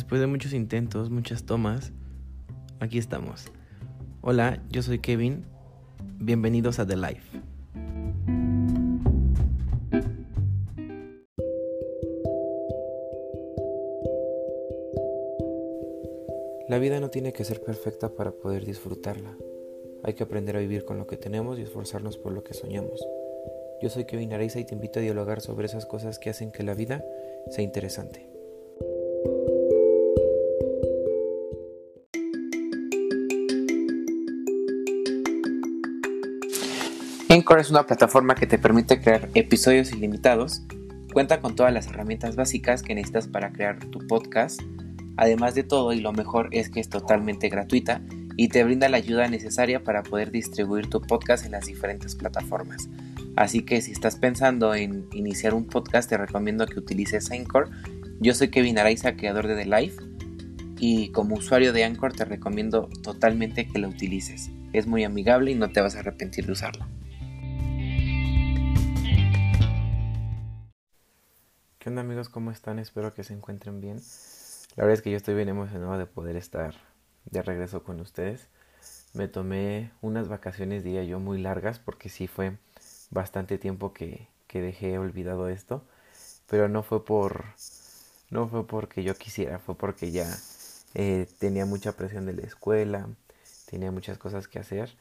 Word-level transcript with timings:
Después 0.00 0.18
de 0.18 0.26
muchos 0.26 0.54
intentos, 0.54 1.10
muchas 1.10 1.44
tomas, 1.44 1.92
aquí 2.80 2.96
estamos. 2.96 3.44
Hola, 4.22 4.62
yo 4.70 4.80
soy 4.80 4.98
Kevin. 4.98 5.44
Bienvenidos 6.18 6.78
a 6.78 6.86
The 6.86 6.96
Life. 6.96 7.38
La 16.66 16.78
vida 16.78 16.98
no 16.98 17.10
tiene 17.10 17.34
que 17.34 17.44
ser 17.44 17.62
perfecta 17.62 18.08
para 18.14 18.30
poder 18.30 18.64
disfrutarla. 18.64 19.36
Hay 20.02 20.14
que 20.14 20.22
aprender 20.22 20.56
a 20.56 20.60
vivir 20.60 20.86
con 20.86 20.96
lo 20.96 21.06
que 21.06 21.18
tenemos 21.18 21.58
y 21.58 21.62
esforzarnos 21.62 22.16
por 22.16 22.32
lo 22.32 22.42
que 22.42 22.54
soñamos. 22.54 23.06
Yo 23.82 23.90
soy 23.90 24.06
Kevin 24.06 24.32
Araiza 24.32 24.60
y 24.60 24.64
te 24.64 24.74
invito 24.74 24.98
a 24.98 25.02
dialogar 25.02 25.42
sobre 25.42 25.66
esas 25.66 25.84
cosas 25.84 26.18
que 26.18 26.30
hacen 26.30 26.52
que 26.52 26.62
la 26.62 26.72
vida 26.72 27.04
sea 27.50 27.62
interesante. 27.62 28.29
Anchor 37.30 37.60
es 37.60 37.70
una 37.70 37.86
plataforma 37.86 38.34
que 38.34 38.46
te 38.46 38.58
permite 38.58 39.00
crear 39.00 39.30
episodios 39.34 39.92
ilimitados. 39.92 40.62
Cuenta 41.12 41.40
con 41.40 41.56
todas 41.56 41.72
las 41.72 41.86
herramientas 41.86 42.36
básicas 42.36 42.82
que 42.82 42.94
necesitas 42.94 43.28
para 43.28 43.52
crear 43.52 43.78
tu 43.78 44.06
podcast 44.06 44.60
Además 45.20 45.54
de 45.54 45.64
todo, 45.64 45.92
y 45.92 46.00
lo 46.00 46.14
mejor 46.14 46.48
es 46.50 46.70
que 46.70 46.80
es 46.80 46.88
totalmente 46.88 47.50
gratuita 47.50 48.00
y 48.38 48.48
te 48.48 48.64
brinda 48.64 48.88
la 48.88 48.96
ayuda 48.96 49.28
necesaria 49.28 49.84
para 49.84 50.02
poder 50.02 50.30
distribuir 50.30 50.88
tu 50.88 51.02
podcast 51.02 51.44
en 51.44 51.52
las 51.52 51.66
diferentes 51.66 52.14
plataformas. 52.14 52.88
Así 53.36 53.60
que 53.60 53.82
si 53.82 53.92
estás 53.92 54.16
pensando 54.16 54.74
en 54.74 55.06
iniciar 55.12 55.52
un 55.52 55.66
podcast, 55.66 56.08
te 56.08 56.16
recomiendo 56.16 56.64
que 56.66 56.78
utilices 56.78 57.30
Anchor. 57.30 57.68
Yo 58.20 58.32
soy 58.32 58.48
Kevin 58.48 58.78
Araiza, 58.78 59.14
creador 59.14 59.46
de 59.46 59.56
The 59.56 59.66
Life, 59.66 60.00
y 60.78 61.10
como 61.10 61.34
usuario 61.34 61.74
de 61.74 61.84
Anchor 61.84 62.14
te 62.14 62.24
recomiendo 62.24 62.88
totalmente 63.02 63.66
que 63.66 63.78
lo 63.78 63.88
utilices. 63.88 64.50
Es 64.72 64.86
muy 64.86 65.04
amigable 65.04 65.50
y 65.50 65.54
no 65.54 65.70
te 65.70 65.82
vas 65.82 65.96
a 65.96 65.98
arrepentir 65.98 66.46
de 66.46 66.52
usarlo. 66.52 66.86
¿Qué 71.80 71.88
onda 71.88 72.02
amigos? 72.02 72.28
¿Cómo 72.28 72.50
están? 72.50 72.78
Espero 72.78 73.14
que 73.14 73.24
se 73.24 73.32
encuentren 73.32 73.80
bien. 73.80 74.02
La 74.76 74.84
verdad 74.84 74.92
es 74.92 75.00
que 75.00 75.10
yo 75.10 75.16
estoy 75.16 75.34
bien 75.34 75.48
emocionado 75.48 75.96
de 75.96 76.04
poder 76.04 76.36
estar 76.36 76.74
de 77.24 77.40
regreso 77.40 77.84
con 77.84 78.00
ustedes. 78.00 78.48
Me 79.14 79.28
tomé 79.28 79.90
unas 80.02 80.28
vacaciones, 80.28 80.84
diría 80.84 81.04
yo, 81.04 81.20
muy 81.20 81.40
largas 81.40 81.78
porque 81.78 82.10
sí 82.10 82.26
fue 82.26 82.58
bastante 83.08 83.56
tiempo 83.56 83.94
que, 83.94 84.28
que 84.46 84.60
dejé 84.60 84.98
olvidado 84.98 85.48
esto. 85.48 85.82
Pero 86.50 86.68
no 86.68 86.82
fue 86.82 87.02
por... 87.02 87.46
No 88.28 88.46
fue 88.46 88.66
porque 88.66 89.02
yo 89.02 89.14
quisiera, 89.14 89.58
fue 89.58 89.74
porque 89.74 90.10
ya 90.10 90.28
eh, 90.92 91.26
tenía 91.38 91.64
mucha 91.64 91.92
presión 91.92 92.26
de 92.26 92.34
la 92.34 92.42
escuela, 92.42 93.08
tenía 93.70 93.90
muchas 93.90 94.18
cosas 94.18 94.48
que 94.48 94.58
hacer 94.58 94.94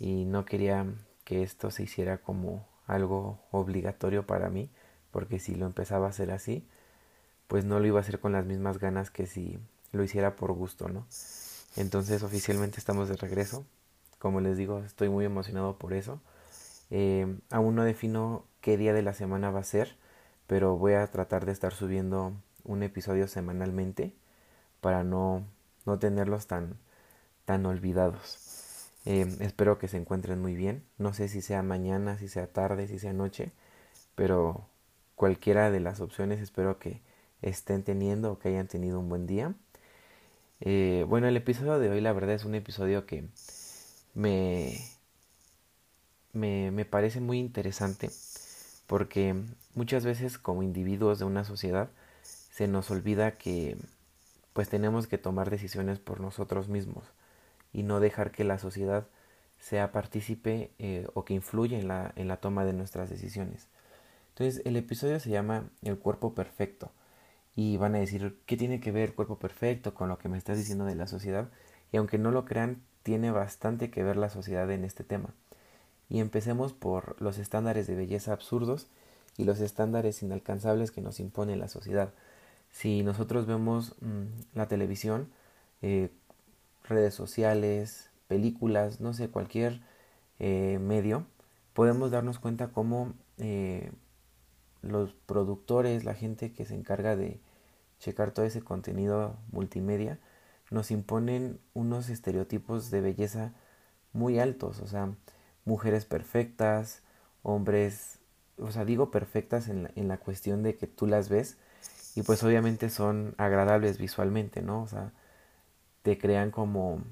y 0.00 0.24
no 0.24 0.44
quería 0.44 0.84
que 1.22 1.44
esto 1.44 1.70
se 1.70 1.84
hiciera 1.84 2.18
como 2.18 2.66
algo 2.88 3.38
obligatorio 3.52 4.26
para 4.26 4.50
mí, 4.50 4.68
porque 5.14 5.38
si 5.38 5.54
lo 5.54 5.66
empezaba 5.66 6.06
a 6.06 6.10
hacer 6.10 6.32
así, 6.32 6.66
pues 7.46 7.64
no 7.64 7.78
lo 7.78 7.86
iba 7.86 8.00
a 8.00 8.02
hacer 8.02 8.18
con 8.18 8.32
las 8.32 8.44
mismas 8.46 8.78
ganas 8.80 9.12
que 9.12 9.28
si 9.28 9.60
lo 9.92 10.02
hiciera 10.02 10.34
por 10.34 10.52
gusto, 10.52 10.88
¿no? 10.88 11.06
Entonces 11.76 12.24
oficialmente 12.24 12.80
estamos 12.80 13.08
de 13.08 13.14
regreso. 13.14 13.64
Como 14.18 14.40
les 14.40 14.56
digo, 14.56 14.80
estoy 14.80 15.08
muy 15.10 15.24
emocionado 15.24 15.78
por 15.78 15.92
eso. 15.92 16.20
Eh, 16.90 17.38
aún 17.52 17.76
no 17.76 17.84
defino 17.84 18.44
qué 18.60 18.76
día 18.76 18.92
de 18.92 19.02
la 19.02 19.14
semana 19.14 19.52
va 19.52 19.60
a 19.60 19.64
ser, 19.64 19.96
pero 20.48 20.76
voy 20.76 20.94
a 20.94 21.06
tratar 21.06 21.46
de 21.46 21.52
estar 21.52 21.72
subiendo 21.72 22.32
un 22.64 22.82
episodio 22.82 23.28
semanalmente 23.28 24.16
para 24.80 25.04
no, 25.04 25.46
no 25.86 26.00
tenerlos 26.00 26.48
tan, 26.48 26.76
tan 27.44 27.64
olvidados. 27.66 28.90
Eh, 29.04 29.28
espero 29.38 29.78
que 29.78 29.86
se 29.86 29.96
encuentren 29.96 30.42
muy 30.42 30.56
bien. 30.56 30.82
No 30.98 31.14
sé 31.14 31.28
si 31.28 31.40
sea 31.40 31.62
mañana, 31.62 32.18
si 32.18 32.26
sea 32.26 32.48
tarde, 32.48 32.88
si 32.88 32.98
sea 32.98 33.12
noche, 33.12 33.52
pero 34.16 34.66
cualquiera 35.16 35.70
de 35.70 35.80
las 35.80 36.00
opciones 36.00 36.40
espero 36.40 36.78
que, 36.78 37.00
estén 37.42 37.82
teniendo 37.82 38.32
o 38.32 38.38
que 38.38 38.48
hayan 38.48 38.68
tenido 38.68 38.98
un 38.98 39.08
buen 39.08 39.26
día. 39.26 39.54
Eh, 40.60 41.04
bueno, 41.08 41.28
el 41.28 41.36
episodio 41.36 41.78
de 41.78 41.90
hoy 41.90 42.00
la 42.00 42.12
verdad 42.12 42.34
es 42.34 42.44
un 42.44 42.54
episodio 42.54 43.06
que 43.06 43.24
me, 44.14 44.78
me, 46.32 46.70
me 46.70 46.84
parece 46.84 47.20
muy 47.20 47.38
interesante 47.38 48.10
porque 48.86 49.34
muchas 49.74 50.04
veces 50.04 50.38
como 50.38 50.62
individuos 50.62 51.18
de 51.18 51.24
una 51.24 51.44
sociedad 51.44 51.90
se 52.22 52.68
nos 52.68 52.90
olvida 52.90 53.32
que 53.32 53.76
pues 54.52 54.68
tenemos 54.68 55.06
que 55.06 55.18
tomar 55.18 55.50
decisiones 55.50 55.98
por 55.98 56.20
nosotros 56.20 56.68
mismos 56.68 57.04
y 57.72 57.82
no 57.82 58.00
dejar 58.00 58.30
que 58.30 58.44
la 58.44 58.58
sociedad 58.58 59.06
sea 59.58 59.92
partícipe 59.92 60.70
eh, 60.78 61.08
o 61.14 61.24
que 61.24 61.34
influya 61.34 61.78
en 61.78 61.88
la, 61.88 62.12
en 62.16 62.28
la 62.28 62.36
toma 62.36 62.64
de 62.64 62.72
nuestras 62.72 63.10
decisiones. 63.10 63.66
Entonces 64.36 64.62
el 64.64 64.76
episodio 64.76 65.20
se 65.20 65.30
llama 65.30 65.70
El 65.82 65.96
cuerpo 65.96 66.34
perfecto 66.34 66.90
y 67.54 67.76
van 67.76 67.94
a 67.94 67.98
decir, 68.00 68.36
¿qué 68.46 68.56
tiene 68.56 68.80
que 68.80 68.90
ver 68.90 69.10
el 69.10 69.14
cuerpo 69.14 69.38
perfecto 69.38 69.94
con 69.94 70.08
lo 70.08 70.18
que 70.18 70.28
me 70.28 70.38
estás 70.38 70.58
diciendo 70.58 70.84
de 70.84 70.96
la 70.96 71.06
sociedad? 71.06 71.50
Y 71.92 71.98
aunque 71.98 72.18
no 72.18 72.32
lo 72.32 72.44
crean, 72.44 72.82
tiene 73.04 73.30
bastante 73.30 73.90
que 73.90 74.02
ver 74.02 74.16
la 74.16 74.30
sociedad 74.30 74.68
en 74.72 74.84
este 74.84 75.04
tema. 75.04 75.30
Y 76.08 76.18
empecemos 76.18 76.72
por 76.72 77.20
los 77.22 77.38
estándares 77.38 77.86
de 77.86 77.94
belleza 77.94 78.32
absurdos 78.32 78.88
y 79.36 79.44
los 79.44 79.60
estándares 79.60 80.22
inalcanzables 80.22 80.90
que 80.90 81.00
nos 81.00 81.20
impone 81.20 81.54
la 81.54 81.68
sociedad. 81.68 82.12
Si 82.70 83.04
nosotros 83.04 83.46
vemos 83.46 83.94
mm, 84.00 84.56
la 84.56 84.66
televisión, 84.66 85.28
eh, 85.80 86.10
redes 86.82 87.14
sociales, 87.14 88.10
películas, 88.26 89.00
no 89.00 89.14
sé, 89.14 89.28
cualquier 89.28 89.80
eh, 90.40 90.78
medio, 90.80 91.24
podemos 91.72 92.10
darnos 92.10 92.40
cuenta 92.40 92.68
cómo 92.72 93.14
eh, 93.38 93.92
los 94.92 95.14
productores, 95.26 96.04
la 96.04 96.14
gente 96.14 96.52
que 96.52 96.64
se 96.64 96.74
encarga 96.74 97.16
de 97.16 97.40
checar 97.98 98.32
todo 98.32 98.44
ese 98.46 98.62
contenido 98.62 99.36
multimedia, 99.52 100.18
nos 100.70 100.90
imponen 100.90 101.60
unos 101.74 102.08
estereotipos 102.08 102.90
de 102.90 103.00
belleza 103.00 103.52
muy 104.12 104.38
altos, 104.38 104.80
o 104.80 104.86
sea, 104.86 105.14
mujeres 105.64 106.04
perfectas, 106.04 107.02
hombres, 107.42 108.18
o 108.58 108.70
sea, 108.70 108.84
digo 108.84 109.10
perfectas 109.10 109.68
en 109.68 109.84
la, 109.84 109.90
en 109.96 110.08
la 110.08 110.18
cuestión 110.18 110.62
de 110.62 110.76
que 110.76 110.86
tú 110.86 111.06
las 111.06 111.28
ves 111.28 111.58
y 112.14 112.22
pues 112.22 112.42
obviamente 112.42 112.90
son 112.90 113.34
agradables 113.38 113.98
visualmente, 113.98 114.62
¿no? 114.62 114.82
O 114.82 114.86
sea, 114.86 115.12
te 116.02 116.18
crean 116.18 116.50
como 116.50 117.02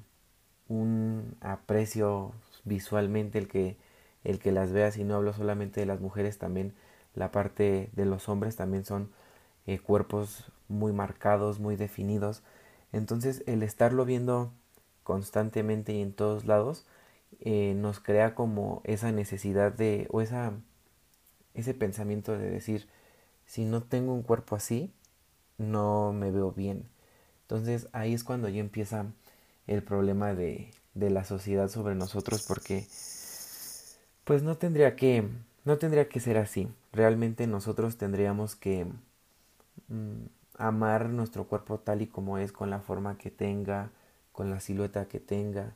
un 0.67 1.35
aprecio 1.41 2.33
visualmente 2.65 3.37
el 3.39 3.47
que 3.47 3.77
el 4.23 4.39
que 4.39 4.51
las 4.51 4.71
veas 4.71 4.97
y 4.97 5.03
no 5.03 5.15
hablo 5.15 5.33
solamente 5.33 5.81
de 5.81 5.85
las 5.85 5.99
mujeres 5.99 6.37
también 6.37 6.73
la 7.15 7.31
parte 7.31 7.89
de 7.93 8.05
los 8.05 8.29
hombres 8.29 8.55
también 8.55 8.85
son 8.85 9.11
eh, 9.65 9.79
cuerpos 9.79 10.51
muy 10.67 10.91
marcados, 10.93 11.59
muy 11.59 11.75
definidos. 11.75 12.43
Entonces 12.91 13.43
el 13.47 13.63
estarlo 13.63 14.05
viendo 14.05 14.51
constantemente 15.03 15.93
y 15.93 16.01
en 16.01 16.13
todos 16.13 16.45
lados 16.45 16.85
eh, 17.39 17.73
nos 17.75 17.99
crea 17.99 18.35
como 18.35 18.81
esa 18.85 19.11
necesidad 19.11 19.71
de 19.73 20.07
o 20.11 20.21
esa 20.21 20.53
ese 21.53 21.73
pensamiento 21.73 22.37
de 22.37 22.49
decir 22.49 22.87
si 23.45 23.65
no 23.65 23.83
tengo 23.83 24.13
un 24.13 24.23
cuerpo 24.23 24.55
así 24.55 24.93
no 25.57 26.13
me 26.13 26.31
veo 26.31 26.51
bien 26.51 26.87
entonces 27.41 27.89
ahí 27.91 28.13
es 28.13 28.23
cuando 28.23 28.49
ya 28.49 28.59
empieza 28.59 29.07
el 29.67 29.83
problema 29.83 30.33
de, 30.33 30.71
de 30.93 31.09
la 31.09 31.25
sociedad 31.25 31.67
sobre 31.69 31.95
nosotros 31.95 32.43
porque 32.47 32.87
pues 34.23 34.41
no 34.43 34.57
tendría 34.57 34.95
que 34.95 35.27
no 35.65 35.77
tendría 35.77 36.09
que 36.09 36.19
ser 36.19 36.37
así. 36.37 36.67
Realmente 36.93 37.47
nosotros 37.47 37.97
tendríamos 37.97 38.55
que 38.55 38.85
mm, 39.87 40.25
amar 40.57 41.09
nuestro 41.09 41.47
cuerpo 41.47 41.79
tal 41.79 42.01
y 42.01 42.07
como 42.07 42.37
es, 42.37 42.51
con 42.51 42.69
la 42.69 42.79
forma 42.81 43.17
que 43.17 43.31
tenga, 43.31 43.91
con 44.31 44.49
la 44.49 44.59
silueta 44.59 45.07
que 45.07 45.19
tenga, 45.19 45.75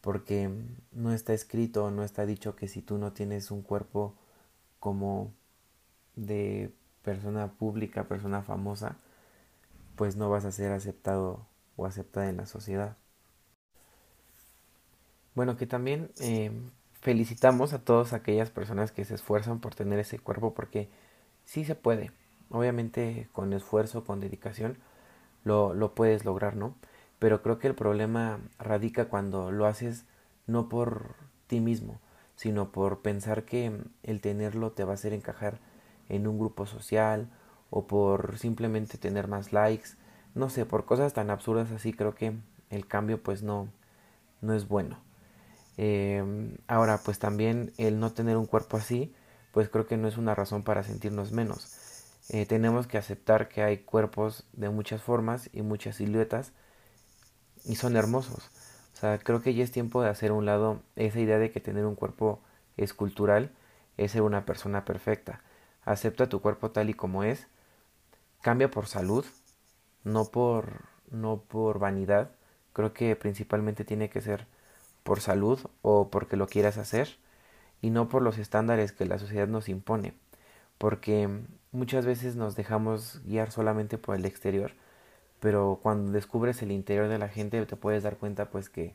porque 0.00 0.50
no 0.92 1.12
está 1.12 1.34
escrito, 1.34 1.90
no 1.90 2.04
está 2.04 2.26
dicho 2.26 2.56
que 2.56 2.68
si 2.68 2.82
tú 2.82 2.98
no 2.98 3.12
tienes 3.12 3.50
un 3.50 3.62
cuerpo 3.62 4.14
como 4.80 5.32
de 6.16 6.72
persona 7.02 7.52
pública, 7.54 8.08
persona 8.08 8.42
famosa, 8.42 8.96
pues 9.96 10.16
no 10.16 10.30
vas 10.30 10.44
a 10.46 10.52
ser 10.52 10.72
aceptado 10.72 11.46
o 11.76 11.86
aceptada 11.86 12.28
en 12.30 12.38
la 12.38 12.46
sociedad. 12.46 12.96
Bueno, 15.34 15.56
que 15.56 15.66
también 15.66 16.10
eh, 16.20 16.50
felicitamos 17.00 17.72
a 17.72 17.78
todas 17.78 18.12
aquellas 18.12 18.50
personas 18.50 18.92
que 18.92 19.04
se 19.04 19.14
esfuerzan 19.14 19.60
por 19.60 19.74
tener 19.74 19.98
ese 19.98 20.18
cuerpo 20.18 20.54
porque 20.54 20.88
sí 21.44 21.64
se 21.64 21.74
puede. 21.74 22.12
Obviamente 22.50 23.28
con 23.32 23.52
esfuerzo, 23.52 24.04
con 24.04 24.20
dedicación, 24.20 24.78
lo, 25.44 25.74
lo 25.74 25.94
puedes 25.94 26.24
lograr, 26.24 26.56
¿no? 26.56 26.74
Pero 27.18 27.42
creo 27.42 27.58
que 27.58 27.68
el 27.68 27.74
problema 27.74 28.40
radica 28.58 29.06
cuando 29.06 29.50
lo 29.50 29.66
haces 29.66 30.06
no 30.46 30.68
por 30.68 31.16
ti 31.46 31.60
mismo, 31.60 32.00
sino 32.36 32.72
por 32.72 33.00
pensar 33.00 33.44
que 33.44 33.72
el 34.02 34.20
tenerlo 34.20 34.72
te 34.72 34.84
va 34.84 34.92
a 34.92 34.94
hacer 34.94 35.12
encajar 35.12 35.58
en 36.08 36.26
un 36.26 36.38
grupo 36.38 36.66
social 36.66 37.28
o 37.70 37.86
por 37.86 38.38
simplemente 38.38 38.98
tener 38.98 39.28
más 39.28 39.52
likes. 39.52 39.90
no 40.34 40.48
sé, 40.50 40.64
por 40.66 40.84
cosas 40.84 41.12
tan 41.14 41.30
absurdas 41.30 41.70
así 41.72 41.92
creo 41.92 42.14
que 42.14 42.34
el 42.70 42.86
cambio 42.86 43.22
pues 43.22 43.42
no, 43.42 43.68
no 44.40 44.54
es 44.54 44.68
bueno. 44.68 45.07
Em, 45.78 46.56
ahora 46.66 46.98
pues 47.04 47.18
también 47.20 47.72
el 47.78 48.00
no 48.00 48.12
tener 48.12 48.36
un 48.36 48.46
cuerpo 48.46 48.76
así 48.76 49.14
pues 49.52 49.68
creo 49.68 49.86
que 49.86 49.96
no 49.96 50.08
es 50.08 50.16
una 50.16 50.34
razón 50.34 50.62
para 50.62 50.82
sentirnos 50.82 51.32
menos. 51.32 51.72
Eh, 52.30 52.46
tenemos 52.46 52.86
que 52.86 52.98
aceptar 52.98 53.48
que 53.48 53.62
hay 53.62 53.78
cuerpos 53.78 54.44
de 54.52 54.68
muchas 54.70 55.02
formas 55.02 55.48
y 55.52 55.62
muchas 55.62 55.96
siluetas 55.96 56.52
y 57.64 57.76
son 57.76 57.96
hermosos. 57.96 58.50
O 58.94 58.96
sea, 59.00 59.18
creo 59.18 59.42
que 59.42 59.54
ya 59.54 59.64
es 59.64 59.70
tiempo 59.70 60.02
de 60.02 60.10
hacer 60.10 60.30
a 60.30 60.34
un 60.34 60.46
lado 60.46 60.82
esa 60.96 61.20
idea 61.20 61.38
de 61.38 61.50
que 61.50 61.60
tener 61.60 61.86
un 61.86 61.94
cuerpo 61.94 62.40
escultural 62.76 63.50
es 63.96 64.12
ser 64.12 64.22
una 64.22 64.44
persona 64.44 64.84
perfecta. 64.84 65.42
Acepta 65.84 66.28
tu 66.28 66.40
cuerpo 66.40 66.70
tal 66.70 66.90
y 66.90 66.94
como 66.94 67.24
es. 67.24 67.46
Cambia 68.42 68.70
por 68.70 68.86
salud, 68.86 69.24
no 70.04 70.26
por, 70.26 70.82
no 71.10 71.38
por 71.40 71.78
vanidad. 71.78 72.30
Creo 72.72 72.92
que 72.92 73.16
principalmente 73.16 73.84
tiene 73.84 74.10
que 74.10 74.20
ser 74.20 74.46
por 75.08 75.22
salud 75.22 75.58
o 75.80 76.10
porque 76.10 76.36
lo 76.36 76.48
quieras 76.48 76.76
hacer 76.76 77.16
y 77.80 77.88
no 77.88 78.10
por 78.10 78.20
los 78.20 78.36
estándares 78.36 78.92
que 78.92 79.06
la 79.06 79.18
sociedad 79.18 79.48
nos 79.48 79.70
impone. 79.70 80.12
Porque 80.76 81.30
muchas 81.72 82.04
veces 82.04 82.36
nos 82.36 82.56
dejamos 82.56 83.22
guiar 83.24 83.50
solamente 83.50 83.96
por 83.96 84.16
el 84.16 84.26
exterior, 84.26 84.72
pero 85.40 85.80
cuando 85.82 86.12
descubres 86.12 86.60
el 86.60 86.72
interior 86.72 87.08
de 87.08 87.16
la 87.16 87.28
gente 87.28 87.64
te 87.64 87.76
puedes 87.76 88.02
dar 88.02 88.18
cuenta 88.18 88.50
pues 88.50 88.68
que 88.68 88.94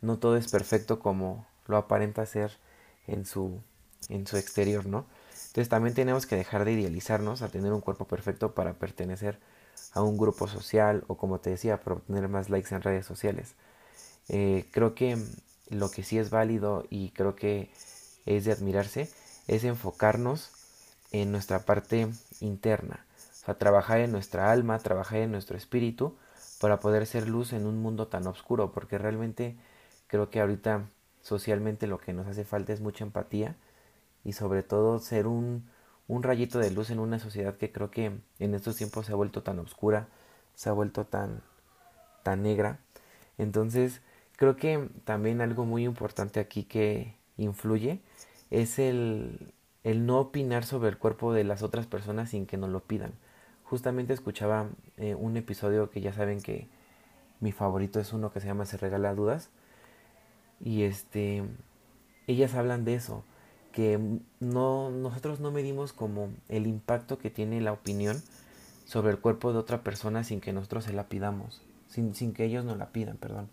no 0.00 0.18
todo 0.18 0.36
es 0.36 0.50
perfecto 0.50 0.98
como 0.98 1.46
lo 1.68 1.76
aparenta 1.76 2.26
ser 2.26 2.58
en 3.06 3.24
su, 3.24 3.60
en 4.08 4.26
su 4.26 4.36
exterior, 4.36 4.86
¿no? 4.86 5.06
Entonces 5.46 5.68
también 5.68 5.94
tenemos 5.94 6.26
que 6.26 6.34
dejar 6.34 6.64
de 6.64 6.72
idealizarnos 6.72 7.42
a 7.42 7.48
tener 7.48 7.72
un 7.72 7.80
cuerpo 7.80 8.06
perfecto 8.08 8.54
para 8.54 8.72
pertenecer 8.74 9.38
a 9.92 10.02
un 10.02 10.18
grupo 10.18 10.48
social 10.48 11.04
o 11.06 11.16
como 11.16 11.38
te 11.38 11.50
decía, 11.50 11.78
para 11.78 11.98
obtener 11.98 12.28
más 12.28 12.50
likes 12.50 12.74
en 12.74 12.82
redes 12.82 13.06
sociales. 13.06 13.54
Eh, 14.28 14.66
creo 14.70 14.94
que 14.94 15.18
lo 15.70 15.90
que 15.90 16.02
sí 16.02 16.18
es 16.18 16.30
válido 16.30 16.86
y 16.90 17.10
creo 17.10 17.36
que 17.36 17.70
es 18.26 18.44
de 18.44 18.52
admirarse 18.52 19.10
es 19.48 19.64
enfocarnos 19.64 20.50
en 21.12 21.30
nuestra 21.30 21.60
parte 21.60 22.08
interna, 22.40 23.04
o 23.42 23.44
sea, 23.46 23.54
trabajar 23.58 24.00
en 24.00 24.12
nuestra 24.12 24.50
alma, 24.50 24.78
trabajar 24.78 25.18
en 25.18 25.30
nuestro 25.30 25.56
espíritu 25.56 26.16
para 26.60 26.80
poder 26.80 27.06
ser 27.06 27.28
luz 27.28 27.52
en 27.52 27.66
un 27.66 27.78
mundo 27.80 28.08
tan 28.08 28.26
oscuro, 28.26 28.72
porque 28.72 28.98
realmente 28.98 29.56
creo 30.06 30.30
que 30.30 30.40
ahorita 30.40 30.86
socialmente 31.22 31.86
lo 31.86 31.98
que 31.98 32.12
nos 32.12 32.26
hace 32.26 32.44
falta 32.44 32.72
es 32.72 32.80
mucha 32.80 33.04
empatía 33.04 33.56
y 34.24 34.32
sobre 34.32 34.62
todo 34.62 34.98
ser 34.98 35.26
un, 35.26 35.68
un 36.08 36.22
rayito 36.22 36.58
de 36.58 36.70
luz 36.70 36.90
en 36.90 36.98
una 36.98 37.18
sociedad 37.18 37.56
que 37.56 37.72
creo 37.72 37.90
que 37.90 38.12
en 38.38 38.54
estos 38.54 38.76
tiempos 38.76 39.06
se 39.06 39.12
ha 39.12 39.16
vuelto 39.16 39.42
tan 39.42 39.58
oscura, 39.58 40.08
se 40.54 40.68
ha 40.68 40.72
vuelto 40.72 41.04
tan, 41.06 41.42
tan 42.22 42.42
negra. 42.42 42.78
Entonces, 43.38 44.00
creo 44.36 44.56
que 44.56 44.88
también 45.04 45.40
algo 45.40 45.64
muy 45.64 45.84
importante 45.84 46.40
aquí 46.40 46.64
que 46.64 47.14
influye 47.36 48.00
es 48.50 48.78
el, 48.78 49.52
el 49.84 50.06
no 50.06 50.20
opinar 50.20 50.64
sobre 50.64 50.88
el 50.88 50.98
cuerpo 50.98 51.32
de 51.32 51.44
las 51.44 51.62
otras 51.62 51.86
personas 51.86 52.30
sin 52.30 52.46
que 52.46 52.56
nos 52.56 52.70
lo 52.70 52.80
pidan. 52.80 53.12
Justamente 53.64 54.12
escuchaba 54.12 54.68
eh, 54.96 55.14
un 55.14 55.36
episodio 55.36 55.90
que 55.90 56.00
ya 56.00 56.12
saben 56.12 56.40
que 56.40 56.68
mi 57.40 57.52
favorito 57.52 58.00
es 58.00 58.12
uno 58.12 58.32
que 58.32 58.40
se 58.40 58.46
llama 58.46 58.66
Se 58.66 58.76
regala 58.76 59.14
dudas. 59.14 59.50
Y 60.60 60.84
este 60.84 61.44
ellas 62.26 62.54
hablan 62.54 62.84
de 62.84 62.94
eso, 62.94 63.24
que 63.72 63.98
no 64.40 64.90
nosotros 64.90 65.40
no 65.40 65.50
medimos 65.50 65.92
como 65.92 66.30
el 66.48 66.66
impacto 66.66 67.18
que 67.18 67.30
tiene 67.30 67.60
la 67.60 67.72
opinión 67.72 68.22
sobre 68.86 69.10
el 69.10 69.18
cuerpo 69.18 69.52
de 69.52 69.58
otra 69.58 69.82
persona 69.82 70.24
sin 70.24 70.40
que 70.40 70.52
nosotros 70.52 70.84
se 70.84 70.92
la 70.92 71.08
pidamos, 71.08 71.62
sin, 71.88 72.14
sin 72.14 72.32
que 72.32 72.44
ellos 72.44 72.64
nos 72.64 72.78
la 72.78 72.90
pidan, 72.90 73.16
perdón. 73.16 73.48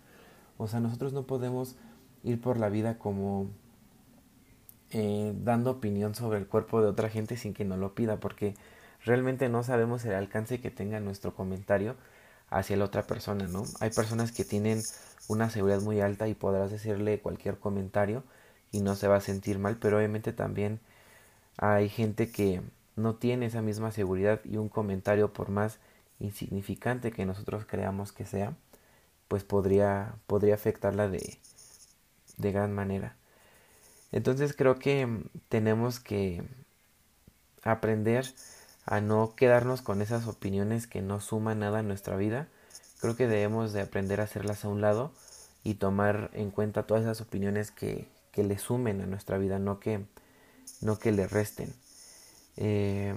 O 0.61 0.67
sea, 0.67 0.79
nosotros 0.79 1.11
no 1.11 1.23
podemos 1.23 1.75
ir 2.23 2.39
por 2.39 2.57
la 2.57 2.69
vida 2.69 2.99
como 2.99 3.47
eh, 4.91 5.33
dando 5.43 5.71
opinión 5.71 6.13
sobre 6.13 6.37
el 6.37 6.45
cuerpo 6.45 6.83
de 6.83 6.87
otra 6.87 7.09
gente 7.09 7.35
sin 7.35 7.55
que 7.55 7.65
nos 7.65 7.79
lo 7.79 7.95
pida, 7.95 8.19
porque 8.19 8.53
realmente 9.03 9.49
no 9.49 9.63
sabemos 9.63 10.05
el 10.05 10.13
alcance 10.13 10.61
que 10.61 10.69
tenga 10.69 10.99
nuestro 10.99 11.33
comentario 11.33 11.95
hacia 12.51 12.77
la 12.77 12.85
otra 12.85 13.07
persona, 13.07 13.47
¿no? 13.47 13.63
Hay 13.79 13.89
personas 13.89 14.31
que 14.31 14.45
tienen 14.45 14.83
una 15.27 15.49
seguridad 15.49 15.81
muy 15.81 15.99
alta 15.99 16.27
y 16.27 16.35
podrás 16.35 16.69
decirle 16.69 17.19
cualquier 17.21 17.57
comentario 17.57 18.23
y 18.71 18.81
no 18.81 18.95
se 18.95 19.07
va 19.07 19.15
a 19.15 19.21
sentir 19.21 19.57
mal, 19.57 19.77
pero 19.77 19.97
obviamente 19.97 20.31
también 20.31 20.79
hay 21.57 21.89
gente 21.89 22.29
que 22.29 22.61
no 22.95 23.15
tiene 23.15 23.47
esa 23.47 23.63
misma 23.63 23.91
seguridad 23.91 24.41
y 24.43 24.57
un 24.57 24.69
comentario 24.69 25.33
por 25.33 25.49
más 25.49 25.79
insignificante 26.19 27.11
que 27.11 27.25
nosotros 27.25 27.65
creamos 27.65 28.11
que 28.11 28.25
sea, 28.27 28.55
pues 29.31 29.45
podría, 29.45 30.15
podría 30.27 30.55
afectarla 30.55 31.07
de, 31.07 31.39
de 32.35 32.51
gran 32.51 32.73
manera. 32.73 33.15
Entonces 34.11 34.53
creo 34.53 34.77
que 34.77 35.05
mm, 35.05 35.23
tenemos 35.47 36.01
que 36.01 36.43
aprender 37.63 38.25
a 38.85 38.99
no 38.99 39.33
quedarnos 39.37 39.81
con 39.81 40.01
esas 40.01 40.27
opiniones 40.27 40.85
que 40.85 41.01
no 41.01 41.21
suman 41.21 41.59
nada 41.59 41.79
en 41.79 41.87
nuestra 41.87 42.17
vida. 42.17 42.49
Creo 42.99 43.15
que 43.15 43.25
debemos 43.25 43.71
de 43.71 43.79
aprender 43.79 44.19
a 44.19 44.25
hacerlas 44.25 44.65
a 44.65 44.67
un 44.67 44.81
lado 44.81 45.13
y 45.63 45.75
tomar 45.75 46.29
en 46.33 46.51
cuenta 46.51 46.83
todas 46.83 47.03
esas 47.03 47.21
opiniones 47.21 47.71
que, 47.71 48.09
que 48.33 48.43
le 48.43 48.57
sumen 48.57 48.99
a 48.99 49.05
nuestra 49.05 49.37
vida, 49.37 49.59
no 49.59 49.79
que, 49.79 50.03
no 50.81 50.99
que 50.99 51.13
le 51.13 51.25
resten. 51.25 51.73
Eh, 52.57 53.15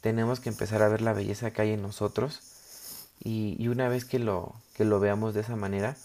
tenemos 0.00 0.40
que 0.40 0.48
empezar 0.48 0.80
a 0.80 0.88
ver 0.88 1.02
la 1.02 1.12
belleza 1.12 1.50
que 1.50 1.60
hay 1.60 1.72
en 1.72 1.82
nosotros 1.82 2.51
y, 3.24 3.68
una 3.68 3.88
vez 3.88 4.04
que 4.04 4.18
lo, 4.18 4.54
que 4.74 4.84
lo 4.84 5.00
veamos 5.00 5.34
de 5.34 5.40
esa 5.40 5.56
manera, 5.56 5.96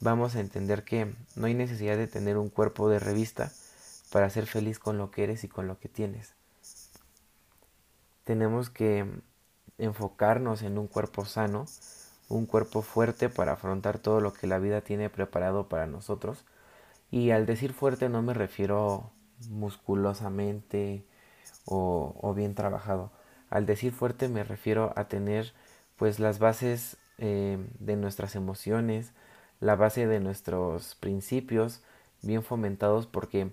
vamos 0.00 0.34
a 0.34 0.40
entender 0.40 0.84
que 0.84 1.14
no 1.34 1.46
hay 1.46 1.54
necesidad 1.54 1.96
de 1.96 2.06
tener 2.06 2.36
un 2.36 2.48
cuerpo 2.48 2.88
de 2.88 2.98
revista 2.98 3.52
para 4.10 4.30
ser 4.30 4.46
feliz 4.46 4.78
con 4.78 4.98
lo 4.98 5.10
que 5.10 5.24
eres 5.24 5.44
y 5.44 5.48
con 5.48 5.66
lo 5.66 5.78
que 5.78 5.88
tienes. 5.88 6.34
Tenemos 8.24 8.70
que 8.70 9.06
enfocarnos 9.78 10.62
en 10.62 10.78
un 10.78 10.86
cuerpo 10.88 11.24
sano, 11.24 11.66
un 12.28 12.46
cuerpo 12.46 12.82
fuerte 12.82 13.28
para 13.28 13.52
afrontar 13.52 13.98
todo 13.98 14.20
lo 14.20 14.32
que 14.32 14.46
la 14.46 14.58
vida 14.58 14.80
tiene 14.80 15.10
preparado 15.10 15.68
para 15.68 15.86
nosotros. 15.86 16.44
Y 17.10 17.30
al 17.30 17.46
decir 17.46 17.72
fuerte 17.72 18.08
no 18.08 18.22
me 18.22 18.34
refiero 18.34 19.10
musculosamente 19.48 21.04
o, 21.64 22.34
bien 22.34 22.54
trabajado. 22.54 23.12
Al 23.50 23.66
decir 23.66 23.92
fuerte 23.92 24.28
me 24.28 24.44
refiero 24.44 24.92
a 24.96 25.04
tener 25.08 25.52
pues 25.96 26.18
las 26.18 26.38
bases 26.38 26.96
eh, 27.18 27.58
de 27.78 27.96
nuestras 27.96 28.36
emociones, 28.36 29.12
la 29.60 29.76
base 29.76 30.06
de 30.06 30.20
nuestros 30.20 30.94
principios 30.96 31.82
bien 32.22 32.42
fomentados 32.42 33.06
porque 33.06 33.52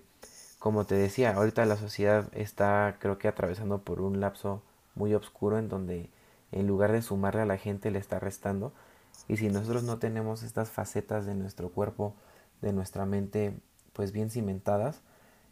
como 0.58 0.84
te 0.84 0.94
decía 0.94 1.34
ahorita 1.34 1.64
la 1.66 1.76
sociedad 1.76 2.28
está 2.34 2.96
creo 2.98 3.18
que 3.18 3.28
atravesando 3.28 3.82
por 3.82 4.00
un 4.00 4.20
lapso 4.20 4.62
muy 4.94 5.14
oscuro 5.14 5.58
en 5.58 5.68
donde 5.68 6.10
en 6.52 6.66
lugar 6.66 6.92
de 6.92 7.02
sumarle 7.02 7.42
a 7.42 7.46
la 7.46 7.58
gente 7.58 7.90
le 7.90 7.98
está 7.98 8.18
restando. 8.20 8.72
Y 9.28 9.36
si 9.36 9.48
nosotros 9.48 9.84
no 9.84 9.98
tenemos 9.98 10.42
estas 10.42 10.70
facetas 10.70 11.26
de 11.26 11.34
nuestro 11.34 11.70
cuerpo 11.70 12.14
de 12.62 12.72
nuestra 12.72 13.06
mente 13.06 13.54
pues 13.92 14.12
bien 14.12 14.30
cimentadas 14.30 15.02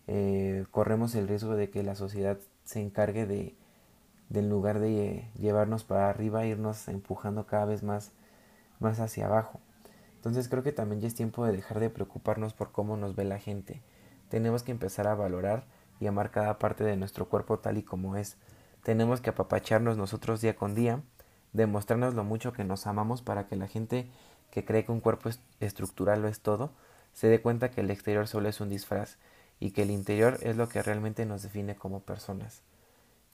eh, 0.06 0.66
corremos 0.70 1.14
el 1.14 1.28
riesgo 1.28 1.54
de 1.54 1.70
que 1.70 1.82
la 1.82 1.94
sociedad 1.94 2.38
se 2.64 2.80
encargue 2.80 3.26
de 3.26 3.54
del 4.32 4.48
lugar 4.48 4.80
de 4.80 5.28
llevarnos 5.38 5.84
para 5.84 6.08
arriba 6.08 6.46
irnos 6.46 6.88
empujando 6.88 7.46
cada 7.46 7.66
vez 7.66 7.82
más 7.82 8.12
más 8.80 8.98
hacia 8.98 9.26
abajo 9.26 9.60
entonces 10.22 10.48
creo 10.48 10.62
que 10.62 10.70
también 10.70 11.00
ya 11.00 11.08
es 11.08 11.16
tiempo 11.16 11.44
de 11.44 11.50
dejar 11.50 11.80
de 11.80 11.90
preocuparnos 11.90 12.54
por 12.54 12.70
cómo 12.70 12.96
nos 12.96 13.16
ve 13.16 13.24
la 13.24 13.40
gente. 13.40 13.82
Tenemos 14.28 14.62
que 14.62 14.70
empezar 14.70 15.08
a 15.08 15.16
valorar 15.16 15.64
y 15.98 16.06
amar 16.06 16.30
cada 16.30 16.60
parte 16.60 16.84
de 16.84 16.96
nuestro 16.96 17.28
cuerpo 17.28 17.58
tal 17.58 17.76
y 17.76 17.82
como 17.82 18.14
es. 18.14 18.36
Tenemos 18.84 19.20
que 19.20 19.30
apapacharnos 19.30 19.96
nosotros 19.96 20.40
día 20.40 20.54
con 20.54 20.76
día, 20.76 21.02
demostrarnos 21.52 22.14
lo 22.14 22.22
mucho 22.22 22.52
que 22.52 22.62
nos 22.62 22.86
amamos 22.86 23.20
para 23.20 23.48
que 23.48 23.56
la 23.56 23.66
gente 23.66 24.08
que 24.52 24.64
cree 24.64 24.84
que 24.84 24.92
un 24.92 25.00
cuerpo 25.00 25.28
estructural 25.58 26.22
lo 26.22 26.28
es 26.28 26.38
todo, 26.38 26.70
se 27.12 27.26
dé 27.26 27.42
cuenta 27.42 27.72
que 27.72 27.80
el 27.80 27.90
exterior 27.90 28.28
solo 28.28 28.48
es 28.48 28.60
un 28.60 28.68
disfraz 28.68 29.16
y 29.58 29.72
que 29.72 29.82
el 29.82 29.90
interior 29.90 30.38
es 30.42 30.56
lo 30.56 30.68
que 30.68 30.84
realmente 30.84 31.26
nos 31.26 31.42
define 31.42 31.74
como 31.74 31.98
personas. 31.98 32.62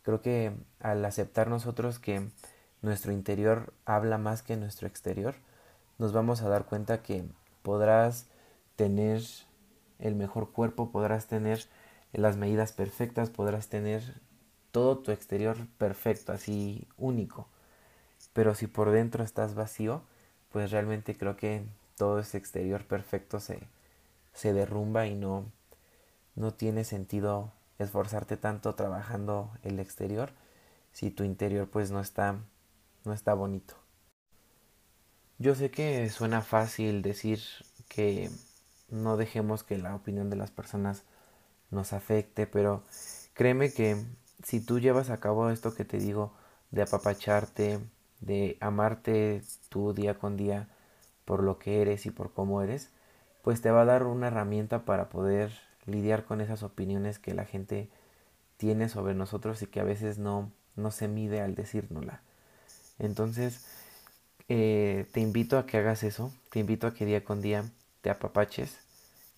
Creo 0.08 0.22
que 0.22 0.54
al 0.80 1.04
aceptar 1.04 1.48
nosotros 1.48 1.98
que 1.98 2.30
nuestro 2.80 3.12
interior 3.12 3.74
habla 3.84 4.16
más 4.16 4.42
que 4.42 4.56
nuestro 4.56 4.88
exterior, 4.88 5.34
nos 5.98 6.14
vamos 6.14 6.40
a 6.40 6.48
dar 6.48 6.64
cuenta 6.64 7.02
que 7.02 7.26
podrás 7.62 8.26
tener 8.74 9.20
el 9.98 10.14
mejor 10.14 10.50
cuerpo, 10.50 10.90
podrás 10.90 11.26
tener 11.26 11.66
las 12.14 12.38
medidas 12.38 12.72
perfectas, 12.72 13.28
podrás 13.28 13.68
tener 13.68 14.02
todo 14.72 14.96
tu 14.96 15.12
exterior 15.12 15.66
perfecto, 15.76 16.32
así 16.32 16.88
único. 16.96 17.46
Pero 18.32 18.54
si 18.54 18.66
por 18.66 18.90
dentro 18.90 19.22
estás 19.22 19.54
vacío, 19.54 20.00
pues 20.50 20.70
realmente 20.70 21.18
creo 21.18 21.36
que 21.36 21.64
todo 21.98 22.20
ese 22.20 22.38
exterior 22.38 22.86
perfecto 22.86 23.40
se, 23.40 23.60
se 24.32 24.54
derrumba 24.54 25.06
y 25.06 25.14
no, 25.14 25.44
no 26.34 26.54
tiene 26.54 26.84
sentido 26.84 27.52
esforzarte 27.78 28.36
tanto 28.36 28.74
trabajando 28.74 29.50
el 29.62 29.78
exterior 29.78 30.32
si 30.92 31.10
tu 31.10 31.24
interior 31.24 31.68
pues 31.68 31.90
no 31.90 32.00
está, 32.00 32.36
no 33.04 33.12
está 33.12 33.34
bonito. 33.34 33.74
Yo 35.38 35.54
sé 35.54 35.70
que 35.70 36.08
suena 36.10 36.42
fácil 36.42 37.02
decir 37.02 37.40
que 37.88 38.30
no 38.88 39.16
dejemos 39.16 39.62
que 39.62 39.78
la 39.78 39.94
opinión 39.94 40.30
de 40.30 40.36
las 40.36 40.50
personas 40.50 41.04
nos 41.70 41.92
afecte, 41.92 42.46
pero 42.46 42.82
créeme 43.34 43.72
que 43.72 44.04
si 44.42 44.60
tú 44.60 44.80
llevas 44.80 45.10
a 45.10 45.20
cabo 45.20 45.50
esto 45.50 45.74
que 45.74 45.84
te 45.84 45.98
digo 45.98 46.32
de 46.70 46.82
apapacharte, 46.82 47.78
de 48.20 48.56
amarte 48.60 49.42
tú 49.68 49.92
día 49.92 50.18
con 50.18 50.36
día 50.36 50.68
por 51.24 51.42
lo 51.42 51.58
que 51.58 51.82
eres 51.82 52.06
y 52.06 52.10
por 52.10 52.32
cómo 52.32 52.62
eres, 52.62 52.90
pues 53.42 53.60
te 53.60 53.70
va 53.70 53.82
a 53.82 53.86
dar 53.86 54.04
una 54.04 54.28
herramienta 54.28 54.84
para 54.84 55.08
poder 55.08 55.52
lidiar 55.88 56.24
con 56.24 56.40
esas 56.40 56.62
opiniones 56.62 57.18
que 57.18 57.34
la 57.34 57.44
gente 57.44 57.88
tiene 58.56 58.88
sobre 58.88 59.14
nosotros 59.14 59.62
y 59.62 59.66
que 59.66 59.80
a 59.80 59.84
veces 59.84 60.18
no, 60.18 60.52
no 60.76 60.90
se 60.90 61.08
mide 61.08 61.40
al 61.40 61.54
decírnosla. 61.54 62.22
Entonces, 62.98 63.64
eh, 64.48 65.06
te 65.12 65.20
invito 65.20 65.58
a 65.58 65.66
que 65.66 65.78
hagas 65.78 66.02
eso, 66.02 66.32
te 66.50 66.60
invito 66.60 66.86
a 66.86 66.94
que 66.94 67.06
día 67.06 67.24
con 67.24 67.40
día 67.40 67.64
te 68.00 68.10
apapaches, 68.10 68.78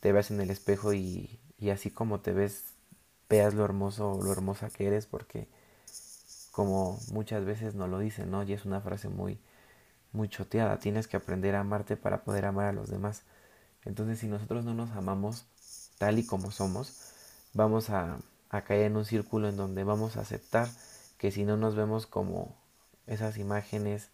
te 0.01 0.13
veas 0.13 0.31
en 0.31 0.41
el 0.41 0.51
espejo 0.51 0.93
y, 0.93 1.39
y 1.59 1.71
así 1.71 1.91
como 1.91 2.21
te 2.21 2.33
ves, 2.33 2.65
veas 3.29 3.55
lo 3.55 3.65
hermoso 3.65 4.13
o 4.13 4.23
lo 4.23 4.33
hermosa 4.33 4.71
que 4.71 4.87
eres, 4.87 5.07
porque 5.07 5.49
como 6.53 6.99
muchas 7.13 7.45
veces 7.45 7.75
nos 7.75 7.89
lo 7.89 7.99
dicen, 7.99 8.31
¿no? 8.31 8.43
Y 8.43 8.53
es 8.53 8.65
una 8.65 8.81
frase 8.81 9.09
muy, 9.09 9.39
muy 10.13 10.29
choteada, 10.29 10.79
tienes 10.79 11.09
que 11.09 11.17
aprender 11.17 11.55
a 11.55 11.61
amarte 11.61 11.97
para 11.97 12.25
poder 12.25 12.45
amar 12.47 12.67
a 12.67 12.73
los 12.73 12.91
demás. 12.91 13.23
Entonces, 13.85 14.19
si 14.19 14.27
nosotros 14.29 14.65
no 14.65 14.75
nos 14.75 14.91
amamos 14.91 15.47
tal 16.01 16.19
y 16.19 16.25
como 16.25 16.51
somos, 16.51 16.95
vamos 17.53 17.91
a, 17.91 18.17
caer 18.49 18.87
en 18.87 18.97
un 18.97 19.05
círculo 19.05 19.51
en 19.51 19.57
donde 19.59 19.85
vamos 19.85 20.17
a 20.17 20.23
aceptar 20.23 20.67
que 21.19 21.31
si 21.31 21.45
no 21.45 21.59
nos 21.59 21.77
vemos 21.77 22.07
como 22.07 22.57
esas 23.07 23.37
imágenes 23.37 24.09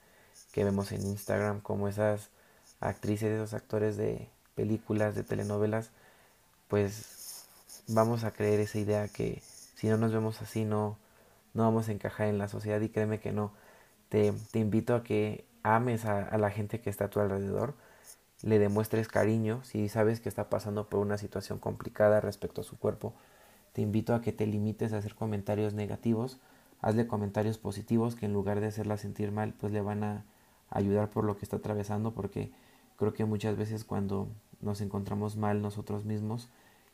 que 0.50 0.64
vemos 0.64 0.90
en 0.90 1.06
Instagram, 1.06 1.60
como 1.60 1.86
esas 1.86 2.30
actrices, 2.80 3.30
esos 3.30 3.54
actores 3.54 3.96
de 3.96 4.28
películas, 4.56 5.14
de 5.14 5.22
telenovelas, 5.22 5.90
pues 6.66 7.46
vamos 7.86 8.24
a 8.24 8.32
creer 8.32 8.58
esa 8.58 8.78
idea 8.78 9.06
que 9.06 9.40
si 9.76 9.86
no 9.86 9.96
nos 9.96 10.12
vemos 10.12 10.42
así 10.42 10.64
no, 10.64 10.98
no 11.54 11.62
vamos 11.62 11.88
a 11.88 11.92
encajar 11.92 12.26
en 12.26 12.38
la 12.38 12.48
sociedad 12.48 12.80
y 12.80 12.88
créeme 12.88 13.20
que 13.20 13.30
no. 13.30 13.52
Te, 14.08 14.32
te 14.50 14.58
invito 14.58 14.96
a 14.96 15.04
que 15.04 15.44
ames 15.62 16.04
a, 16.04 16.36
la 16.36 16.50
gente 16.50 16.80
que 16.80 16.90
está 16.90 17.04
a 17.04 17.10
tu 17.10 17.20
alrededor, 17.20 17.74
le 18.42 18.58
demuestres 18.58 19.08
cariño 19.08 19.62
si 19.64 19.88
sabes 19.88 20.20
que 20.20 20.28
está 20.28 20.48
pasando 20.50 20.88
por 20.88 21.00
una 21.00 21.18
situación 21.18 21.58
complicada 21.58 22.20
respecto 22.20 22.60
a 22.60 22.64
su 22.64 22.78
cuerpo. 22.78 23.14
Te 23.72 23.82
invito 23.82 24.14
a 24.14 24.22
que 24.22 24.32
te 24.32 24.46
limites 24.46 24.92
a 24.92 24.98
hacer 24.98 25.14
comentarios 25.14 25.74
negativos, 25.74 26.38
hazle 26.80 27.06
comentarios 27.06 27.58
positivos 27.58 28.14
que 28.14 28.26
en 28.26 28.32
lugar 28.32 28.60
de 28.60 28.68
hacerla 28.68 28.96
sentir 28.96 29.32
mal, 29.32 29.54
pues 29.54 29.72
le 29.72 29.80
van 29.80 30.04
a 30.04 30.24
ayudar 30.70 31.10
por 31.10 31.24
lo 31.24 31.36
que 31.36 31.44
está 31.44 31.56
atravesando, 31.56 32.14
porque 32.14 32.52
creo 32.96 33.12
que 33.12 33.24
muchas 33.24 33.56
veces 33.56 33.84
cuando 33.84 34.28
nos 34.60 34.80
encontramos 34.80 35.36
mal 35.36 35.62
nosotros 35.62 36.04
mismos 36.04 36.48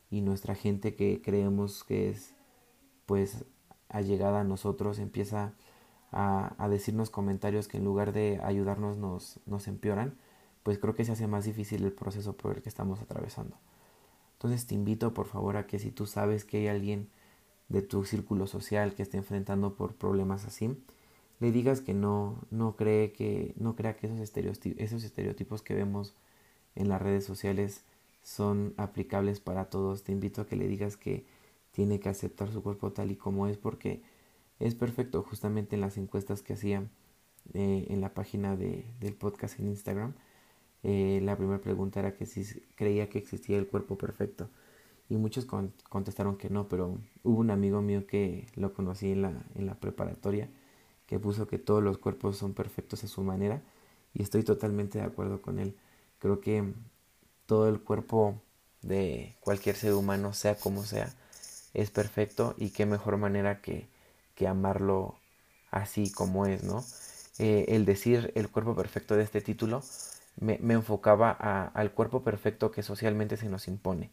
y 0.09 0.21
nuestra 0.21 0.55
gente 0.55 0.95
que 0.95 1.21
creemos 1.21 1.83
que 1.83 2.09
es 2.09 2.35
pues 3.05 3.45
allegada 3.89 4.41
a 4.41 4.43
nosotros 4.43 4.99
empieza 4.99 5.53
a, 6.11 6.53
a, 6.57 6.69
decirnos 6.69 7.09
comentarios 7.09 7.67
que 7.67 7.77
en 7.77 7.85
lugar 7.85 8.13
de 8.13 8.39
ayudarnos 8.43 8.97
nos, 8.97 9.39
nos 9.45 9.67
empeoran, 9.67 10.17
pues 10.63 10.79
creo 10.79 10.95
que 10.95 11.05
se 11.05 11.11
hace 11.11 11.27
más 11.27 11.45
difícil 11.45 11.83
el 11.83 11.91
proceso 11.91 12.33
por 12.33 12.55
el 12.55 12.63
que 12.63 12.69
estamos 12.69 13.01
atravesando. 13.01 13.57
Entonces 14.33 14.65
te 14.65 14.75
invito 14.75 15.13
por 15.13 15.27
favor 15.27 15.57
a 15.57 15.67
que 15.67 15.79
si 15.79 15.91
tú 15.91 16.05
sabes 16.05 16.45
que 16.45 16.57
hay 16.57 16.67
alguien 16.67 17.09
de 17.69 17.81
tu 17.81 18.05
círculo 18.05 18.47
social 18.47 18.95
que 18.95 19.03
esté 19.03 19.17
enfrentando 19.17 19.75
por 19.75 19.95
problemas 19.95 20.45
así, 20.45 20.77
le 21.39 21.51
digas 21.51 21.81
que 21.81 21.93
no, 21.93 22.39
no 22.51 22.75
cree 22.75 23.11
que, 23.11 23.53
no 23.57 23.75
crea 23.75 23.95
que 23.95 24.07
esos 24.07 24.19
esos 24.77 25.03
estereotipos 25.03 25.61
que 25.61 25.73
vemos 25.73 26.13
en 26.75 26.89
las 26.89 27.01
redes 27.01 27.25
sociales 27.25 27.83
son 28.21 28.73
aplicables 28.77 29.39
para 29.39 29.65
todos. 29.69 30.03
Te 30.03 30.11
invito 30.11 30.41
a 30.41 30.47
que 30.47 30.55
le 30.55 30.67
digas 30.67 30.97
que 30.97 31.25
tiene 31.71 31.99
que 31.99 32.09
aceptar 32.09 32.51
su 32.51 32.63
cuerpo 32.63 32.91
tal 32.91 33.11
y 33.11 33.15
como 33.15 33.47
es 33.47 33.57
porque 33.57 34.01
es 34.59 34.75
perfecto. 34.75 35.23
Justamente 35.23 35.75
en 35.75 35.81
las 35.81 35.97
encuestas 35.97 36.41
que 36.41 36.53
hacía 36.53 36.87
eh, 37.53 37.87
en 37.89 38.01
la 38.01 38.13
página 38.13 38.55
de, 38.55 38.85
del 38.99 39.15
podcast 39.15 39.59
en 39.59 39.67
Instagram, 39.67 40.13
eh, 40.83 41.19
la 41.23 41.35
primera 41.37 41.61
pregunta 41.61 41.99
era 41.99 42.15
que 42.15 42.25
si 42.25 42.43
creía 42.75 43.09
que 43.09 43.19
existía 43.19 43.57
el 43.57 43.67
cuerpo 43.67 43.97
perfecto. 43.97 44.49
Y 45.09 45.17
muchos 45.17 45.45
con, 45.45 45.73
contestaron 45.89 46.37
que 46.37 46.49
no, 46.49 46.67
pero 46.69 46.97
hubo 47.23 47.39
un 47.39 47.51
amigo 47.51 47.81
mío 47.81 48.07
que 48.07 48.47
lo 48.55 48.73
conocí 48.73 49.11
en 49.11 49.21
la, 49.23 49.33
en 49.55 49.65
la 49.67 49.75
preparatoria 49.75 50.49
que 51.07 51.19
puso 51.19 51.47
que 51.47 51.59
todos 51.59 51.83
los 51.83 51.97
cuerpos 51.97 52.37
son 52.37 52.53
perfectos 52.53 53.03
a 53.03 53.07
su 53.07 53.23
manera 53.23 53.61
y 54.13 54.23
estoy 54.23 54.43
totalmente 54.43 54.99
de 54.99 55.05
acuerdo 55.05 55.41
con 55.41 55.59
él. 55.59 55.75
Creo 56.19 56.39
que 56.41 56.63
todo 57.45 57.69
el 57.69 57.79
cuerpo 57.81 58.41
de 58.81 59.35
cualquier 59.39 59.75
ser 59.75 59.93
humano, 59.93 60.33
sea 60.33 60.55
como 60.55 60.83
sea, 60.83 61.13
es 61.73 61.91
perfecto 61.91 62.55
y 62.57 62.69
qué 62.71 62.85
mejor 62.85 63.17
manera 63.17 63.61
que, 63.61 63.87
que 64.35 64.47
amarlo 64.47 65.15
así 65.71 66.11
como 66.11 66.45
es, 66.45 66.63
¿no? 66.63 66.83
Eh, 67.39 67.65
el 67.69 67.85
decir 67.85 68.31
el 68.35 68.49
cuerpo 68.49 68.75
perfecto 68.75 69.15
de 69.15 69.23
este 69.23 69.41
título 69.41 69.83
me, 70.39 70.57
enfocaba 70.73 71.31
al 71.31 71.91
cuerpo 71.91 72.23
perfecto 72.23 72.71
que 72.71 72.83
socialmente 72.83 73.37
se 73.37 73.49
nos 73.49 73.67
impone. 73.67 74.11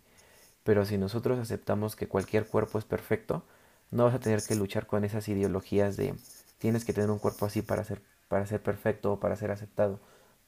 Pero 0.65 0.85
si 0.85 0.99
nosotros 0.99 1.39
aceptamos 1.39 1.97
que 1.97 2.09
cualquier 2.09 2.47
cuerpo 2.47 2.79
es 2.79 2.85
perfecto, 2.85 3.45
no 3.91 4.05
vas 4.05 4.15
a 4.15 4.21
tener 4.21 4.43
que 4.43 4.55
luchar 4.55 4.87
con 4.87 5.05
esas 5.05 5.29
ideologías 5.29 5.97
de 5.97 6.15
tienes 6.59 6.85
que 6.85 6.93
tener 6.93 7.11
un 7.11 7.19
cuerpo 7.19 7.47
así 7.47 7.63
para 7.63 7.85
ser, 7.85 8.03
para 8.29 8.47
ser 8.47 8.63
perfecto 8.63 9.15
o 9.15 9.21
para 9.21 9.37
ser 9.37 9.51
aceptado. 9.51 9.99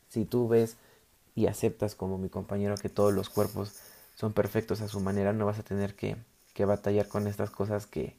Si 0.08 0.24
tú 0.24 0.48
ves 0.48 0.76
y 1.34 1.46
aceptas 1.46 1.94
como 1.94 2.18
mi 2.18 2.28
compañero 2.28 2.76
que 2.76 2.90
todos 2.90 3.12
los 3.12 3.30
cuerpos 3.30 3.74
son 4.14 4.32
perfectos 4.34 4.82
a 4.82 4.88
su 4.88 5.00
manera, 5.00 5.32
no 5.32 5.46
vas 5.46 5.58
a 5.58 5.62
tener 5.62 5.94
que, 5.94 6.16
que 6.52 6.66
batallar 6.66 7.08
con 7.08 7.26
estas 7.26 7.50
cosas 7.50 7.86
que 7.86 8.14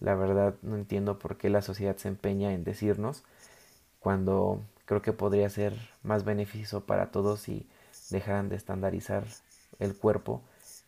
la 0.00 0.14
verdad 0.14 0.54
no 0.62 0.76
entiendo 0.76 1.18
por 1.18 1.38
qué 1.38 1.48
la 1.48 1.62
sociedad 1.62 1.96
se 1.96 2.08
empeña 2.08 2.52
en 2.52 2.64
decirnos 2.64 3.24
cuando 4.00 4.60
creo 4.86 5.02
que 5.02 5.12
podría 5.12 5.48
ser 5.50 5.74
más 6.02 6.24
beneficioso 6.24 6.84
para 6.84 7.10
todos 7.10 7.40
si 7.40 7.66
dejaran 8.10 8.48
de 8.48 8.56
estandarizar 8.56 9.24
el 9.78 9.96
cuerpo 9.96 10.42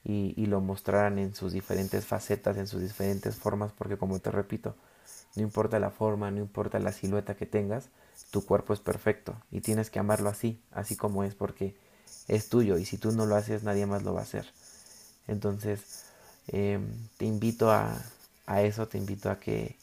y, 0.05 0.35
y, 0.37 0.47
lo 0.47 0.61
mostraran 0.61 1.19
en 1.19 1.35
sus 1.35 1.53
diferentes 1.53 2.07
facetas, 2.07 2.57
en 2.57 2.69
sus 2.69 2.81
diferentes 2.81 3.37
formas, 3.37 3.73
porque 3.73 3.97
como 3.97 4.19
te 4.21 4.31
repito, 4.31 4.77
no 5.35 5.43
importa 5.43 5.79
la 5.79 5.91
forma, 5.91 6.31
no 6.31 6.39
importa 6.39 6.79
la 6.79 6.93
silueta 6.93 7.35
que 7.35 7.47
tengas, 7.47 7.89
tu 8.31 8.45
cuerpo 8.45 8.73
es 8.73 8.81
perfecto 8.81 9.37
y 9.51 9.61
tienes 9.61 9.91
que 9.91 9.99
amarlo 9.99 10.29
así, 10.29 10.61
así 10.73 10.97
como 10.97 11.25
es, 11.25 11.35
porque 11.35 11.77
es 12.29 12.49
tuyo 12.49 12.79
y 12.79 12.85
si 12.85 12.99
tú 12.99 13.13
no 13.13 13.27
lo 13.27 13.37
haces, 13.37 13.63
nadie 13.63 13.87
más 13.87 14.03
lo 14.03 14.15
va 14.15 14.21
a 14.21 14.25
hacer. 14.25 14.47
Entonces, 15.29 16.05
eh, 16.49 16.79
te 17.19 17.25
invito 17.25 17.71
a, 17.71 18.01
a, 18.47 18.63
eso, 18.63 18.89
te 18.89 18.99
invito 18.99 19.31
a 19.31 19.39
que 19.39 19.77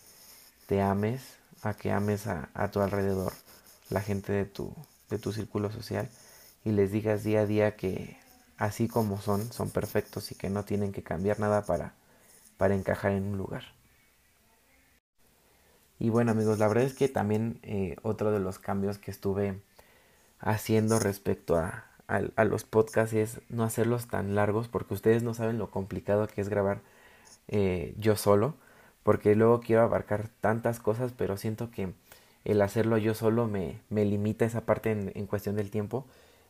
te 0.67 0.81
ames, 0.81 1.21
a 1.61 1.73
que 1.73 1.91
ames 1.91 2.27
a, 2.27 2.49
a 2.53 2.71
tu 2.71 2.81
alrededor, 2.81 3.33
la 3.89 4.01
gente 4.01 4.33
de 4.33 4.45
tu, 4.45 4.75
de 5.09 5.19
tu 5.19 5.31
círculo 5.31 5.71
social 5.71 6.09
y 6.65 6.71
les 6.71 6.91
digas 6.91 7.23
día 7.23 7.41
a 7.41 7.45
día 7.45 7.75
que 7.75 8.17
así 8.57 8.87
como 8.87 9.19
son, 9.21 9.51
son 9.51 9.69
perfectos 9.69 10.31
y 10.31 10.35
que 10.35 10.49
no 10.49 10.63
tienen 10.63 10.91
que 10.91 11.03
cambiar 11.03 11.39
nada 11.39 11.65
para, 11.65 11.93
para 12.57 12.75
encajar 12.75 13.11
en 13.11 13.23
un 13.23 13.37
lugar. 13.37 13.63
Y 15.99 16.09
bueno 16.09 16.31
amigos, 16.31 16.59
la 16.59 16.67
verdad 16.67 16.83
es 16.83 16.93
que 16.93 17.07
también 17.07 17.59
eh, 17.63 17.95
otro 18.01 18.31
de 18.31 18.39
los 18.39 18.59
cambios 18.59 18.97
que 18.97 19.11
estuve 19.11 19.61
haciendo 20.39 20.99
respecto 20.99 21.57
a, 21.57 21.85
a, 22.07 22.43
los 22.43 22.63
podcasts 22.63 23.13
es 23.13 23.41
no 23.49 23.63
hacerlos 23.63 24.07
tan 24.07 24.35
largos 24.35 24.67
porque 24.67 24.93
ustedes 24.93 25.23
no 25.23 25.33
saben 25.33 25.57
lo 25.57 25.71
complicado 25.71 26.27
que 26.27 26.41
es 26.41 26.49
grabar 26.49 26.81
eh, 27.47 27.95
yo 27.97 28.15
solo 28.15 28.55
porque 29.03 29.35
luego 29.35 29.61
quiero 29.61 29.83
abarcar 29.83 30.29
tantas 30.41 30.79
cosas 30.79 31.13
pero 31.17 31.37
siento 31.37 31.71
que 31.71 31.93
el 32.45 32.61
hacerlo 32.61 32.97
yo 32.97 33.13
solo 33.13 33.47
me, 33.47 33.81
me 33.89 34.05
limita 34.05 34.45
esa 34.45 34.61
parte 34.61 34.91
en, 34.91 35.11
en 35.15 35.27
cuestión 35.27 35.55
del 35.55 35.71
tiempo. 35.71 36.05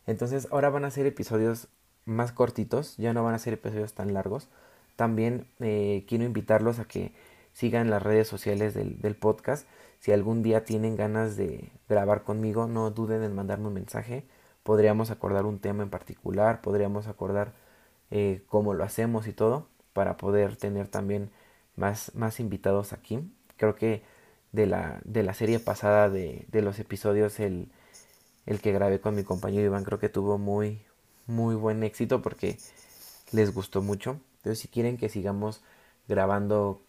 Entonces 0.06 0.48
ahora 0.50 0.70
van 0.70 0.84
a 0.84 0.90
ser 0.90 1.06
episodios 1.06 1.68
más 2.04 2.32
cortitos, 2.32 2.96
ya 2.96 3.12
no 3.12 3.24
van 3.24 3.34
a 3.34 3.38
ser 3.38 3.54
episodios 3.54 3.94
tan 3.94 4.12
largos. 4.14 4.48
También 4.96 5.48
eh, 5.60 6.04
quiero 6.08 6.24
invitarlos 6.24 6.78
a 6.78 6.84
que 6.84 7.12
sigan 7.52 7.90
las 7.90 8.02
redes 8.02 8.28
sociales 8.28 8.74
del, 8.74 9.00
del, 9.00 9.16
podcast. 9.16 9.66
Si 10.00 10.12
algún 10.12 10.42
día 10.42 10.64
tienen 10.64 10.96
ganas 10.96 11.36
de 11.36 11.72
grabar 11.88 12.22
conmigo, 12.22 12.66
no 12.66 12.90
duden 12.90 13.22
en 13.22 13.34
mandarme 13.34 13.68
un 13.68 13.74
mensaje. 13.74 14.24
Podríamos 14.62 15.10
acordar 15.10 15.46
un 15.46 15.58
tema 15.58 15.82
en 15.82 15.90
particular, 15.90 16.60
podríamos 16.60 17.06
acordar 17.08 17.52
eh, 18.10 18.42
cómo 18.48 18.74
lo 18.74 18.84
hacemos 18.84 19.26
y 19.26 19.32
todo, 19.32 19.66
para 19.92 20.16
poder 20.16 20.56
tener 20.56 20.88
también 20.88 21.30
más, 21.76 22.14
más 22.14 22.40
invitados 22.40 22.92
aquí. 22.92 23.20
Creo 23.56 23.74
que 23.76 24.02
de 24.54 24.66
la, 24.66 25.00
de 25.04 25.22
la 25.24 25.34
serie 25.34 25.58
pasada 25.60 26.10
de, 26.10 26.46
de 26.50 26.62
los 26.62 26.78
episodios, 26.78 27.40
el, 27.40 27.68
el 28.46 28.60
que 28.60 28.72
grabé 28.72 29.00
con 29.00 29.14
mi 29.14 29.24
compañero 29.24 29.66
Iván, 29.66 29.84
creo 29.84 29.98
que 30.00 30.08
tuvo 30.08 30.38
muy, 30.38 30.82
muy 31.26 31.54
buen 31.56 31.82
éxito 31.84 32.22
porque 32.22 32.58
les 33.32 33.54
gustó 33.54 33.82
mucho. 33.82 34.20
Entonces, 34.38 34.60
si 34.60 34.68
quieren 34.68 34.98
que 34.98 35.08
sigamos 35.08 35.62
grabando 36.08 36.82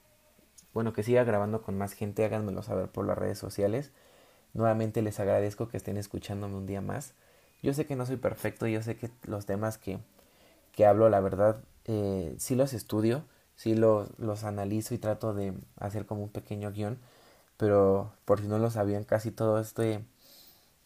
bueno, 0.73 0.93
que 0.93 1.03
siga 1.03 1.23
grabando 1.23 1.61
con 1.61 1.77
más 1.77 1.93
gente, 1.93 2.25
háganmelo 2.25 2.61
saber 2.63 2.89
por 2.89 3.05
las 3.05 3.17
redes 3.17 3.39
sociales. 3.39 3.91
Nuevamente 4.53 5.01
les 5.01 5.19
agradezco 5.19 5.67
que 5.69 5.77
estén 5.77 5.97
escuchándome 5.97 6.55
un 6.55 6.65
día 6.67 6.81
más. 6.81 7.13
Yo 7.63 7.73
sé 7.73 7.85
que 7.85 7.95
no 7.95 8.05
soy 8.05 8.17
perfecto, 8.17 8.67
yo 8.67 8.81
sé 8.83 8.97
que 8.97 9.09
los 9.23 9.45
temas 9.45 9.77
que, 9.77 9.99
que 10.73 10.85
hablo, 10.85 11.09
la 11.09 11.19
verdad, 11.21 11.63
eh, 11.85 12.35
sí 12.37 12.55
los 12.55 12.73
estudio, 12.73 13.25
sí 13.55 13.75
los, 13.75 14.17
los 14.19 14.43
analizo 14.43 14.93
y 14.93 14.97
trato 14.97 15.33
de 15.33 15.53
hacer 15.77 16.05
como 16.05 16.23
un 16.23 16.29
pequeño 16.29 16.71
guion, 16.71 16.99
pero 17.57 18.13
por 18.25 18.41
si 18.41 18.47
no 18.47 18.59
lo 18.59 18.71
sabían, 18.71 19.03
casi 19.05 19.31
todo 19.31 19.59
este, 19.59 20.05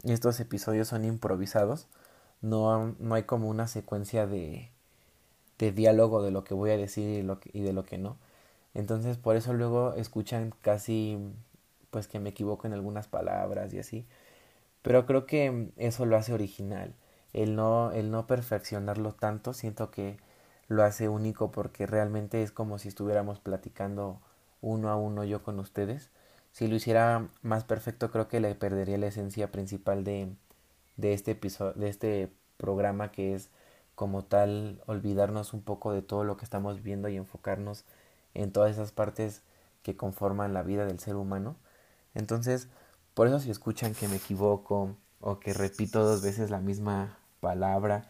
estos 0.03 0.39
episodios 0.39 0.87
son 0.89 1.05
improvisados, 1.05 1.87
no, 2.41 2.95
no 2.99 3.15
hay 3.15 3.23
como 3.23 3.49
una 3.49 3.67
secuencia 3.67 4.27
de, 4.27 4.71
de 5.57 5.71
diálogo 5.71 6.23
de 6.23 6.31
lo 6.31 6.43
que 6.43 6.53
voy 6.53 6.71
a 6.71 6.77
decir 6.77 7.09
y, 7.09 7.23
lo 7.23 7.39
y 7.53 7.61
de 7.61 7.73
lo 7.73 7.85
que 7.85 7.97
no. 7.97 8.17
Entonces 8.73 9.17
por 9.17 9.35
eso 9.35 9.53
luego 9.53 9.93
escuchan 9.95 10.53
casi 10.61 11.19
pues 11.91 12.07
que 12.07 12.19
me 12.19 12.29
equivoco 12.31 12.67
en 12.67 12.73
algunas 12.73 13.07
palabras 13.07 13.73
y 13.73 13.79
así. 13.79 14.07
Pero 14.81 15.05
creo 15.05 15.25
que 15.25 15.69
eso 15.77 16.05
lo 16.05 16.17
hace 16.17 16.33
original. 16.33 16.95
No, 17.33 17.91
el 17.91 18.11
no 18.11 18.27
perfeccionarlo 18.27 19.13
tanto, 19.13 19.53
siento 19.53 19.91
que 19.91 20.17
lo 20.67 20.83
hace 20.83 21.09
único 21.09 21.51
porque 21.51 21.85
realmente 21.87 22.43
es 22.43 22.51
como 22.51 22.79
si 22.79 22.89
estuviéramos 22.89 23.39
platicando 23.39 24.21
uno 24.61 24.89
a 24.89 24.95
uno 24.97 25.23
yo 25.25 25.43
con 25.43 25.59
ustedes. 25.59 26.09
Si 26.51 26.67
lo 26.67 26.75
hiciera 26.75 27.29
más 27.41 27.63
perfecto, 27.63 28.11
creo 28.11 28.27
que 28.27 28.39
le 28.39 28.55
perdería 28.55 28.97
la 28.97 29.07
esencia 29.07 29.51
principal 29.51 30.03
de, 30.03 30.29
de 30.97 31.13
este 31.13 31.31
episodio, 31.31 31.73
de 31.73 31.89
este 31.89 32.31
programa 32.57 33.11
que 33.11 33.35
es 33.35 33.49
como 33.95 34.23
tal 34.25 34.81
olvidarnos 34.87 35.53
un 35.53 35.61
poco 35.61 35.91
de 35.93 36.01
todo 36.01 36.23
lo 36.23 36.37
que 36.37 36.45
estamos 36.45 36.83
viendo 36.83 37.09
y 37.09 37.17
enfocarnos 37.17 37.85
en 38.33 38.51
todas 38.51 38.71
esas 38.71 38.91
partes 38.91 39.43
que 39.83 39.95
conforman 39.97 40.53
la 40.53 40.63
vida 40.63 40.85
del 40.85 40.99
ser 40.99 41.15
humano. 41.15 41.55
Entonces, 42.15 42.67
por 43.13 43.27
eso 43.27 43.39
si 43.39 43.51
escuchan 43.51 43.93
que 43.93 44.07
me 44.07 44.17
equivoco 44.17 44.95
o 45.21 45.39
que 45.39 45.53
repito 45.53 46.03
dos 46.03 46.21
veces 46.21 46.49
la 46.49 46.59
misma 46.59 47.17
palabra, 47.41 48.07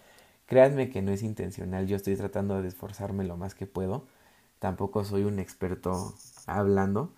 créanme 0.48 0.90
que 0.90 1.02
no 1.02 1.12
es 1.12 1.24
intencional, 1.24 1.88
yo 1.88 1.96
estoy 1.96 2.16
tratando 2.16 2.62
de 2.62 2.68
esforzarme 2.68 3.24
lo 3.24 3.38
más 3.38 3.56
que 3.56 3.68
puedo. 3.68 4.08
Tampoco 4.60 5.04
soy 5.06 5.24
un 5.24 5.40
experto 5.40 6.16
hablando, 6.48 7.14